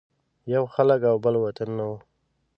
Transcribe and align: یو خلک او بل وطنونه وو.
یو 0.53 0.63
خلک 0.73 0.99
او 1.11 1.15
بل 1.23 1.35
وطنونه 1.39 1.83
وو. 1.89 1.97